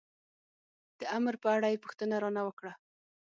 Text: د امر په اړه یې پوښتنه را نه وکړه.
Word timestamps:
د 0.99 1.01
امر 1.17 1.33
په 1.43 1.47
اړه 1.55 1.67
یې 1.71 1.81
پوښتنه 1.83 2.15
را 2.23 2.29
نه 2.37 2.41
وکړه. 2.47 2.71